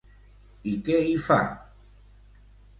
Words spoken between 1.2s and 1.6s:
fa?